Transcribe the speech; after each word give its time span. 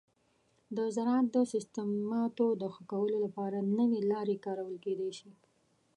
د 0.77 0.79
زراعت 0.95 1.27
د 1.35 1.37
سیستماتو 1.51 2.45
د 2.61 2.63
ښه 2.73 2.83
کولو 2.91 3.15
لپاره 3.25 3.57
نوي 3.79 4.01
لارې 4.11 4.35
کارول 4.45 4.75
کیدی 4.85 5.11
شي. 5.17 5.31